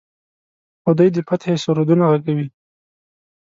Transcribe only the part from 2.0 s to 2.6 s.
غږوي.